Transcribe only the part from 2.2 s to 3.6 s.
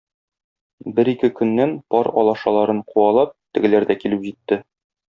алашаларын куалап,